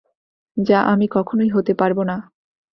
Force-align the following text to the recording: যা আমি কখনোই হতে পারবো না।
যা 0.57 0.79
আমি 0.83 1.05
কখনোই 1.07 1.49
হতে 1.49 1.73
পারবো 1.73 2.01
না। 2.03 2.15